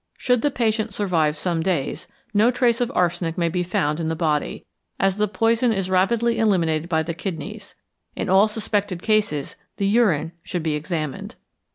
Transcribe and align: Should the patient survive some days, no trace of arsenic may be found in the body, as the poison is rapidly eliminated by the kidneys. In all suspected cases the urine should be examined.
Should 0.17 0.41
the 0.41 0.49
patient 0.49 0.95
survive 0.95 1.37
some 1.37 1.61
days, 1.61 2.07
no 2.33 2.49
trace 2.49 2.81
of 2.81 2.91
arsenic 2.95 3.37
may 3.37 3.49
be 3.49 3.61
found 3.61 3.99
in 3.99 4.09
the 4.09 4.15
body, 4.15 4.65
as 4.99 5.17
the 5.17 5.27
poison 5.27 5.71
is 5.71 5.91
rapidly 5.91 6.39
eliminated 6.39 6.89
by 6.89 7.03
the 7.03 7.13
kidneys. 7.13 7.75
In 8.15 8.27
all 8.27 8.47
suspected 8.47 9.03
cases 9.03 9.55
the 9.77 9.85
urine 9.85 10.31
should 10.41 10.63
be 10.63 10.73
examined. 10.73 11.35